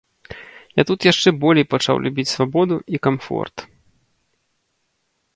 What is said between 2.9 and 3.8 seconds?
і камфорт.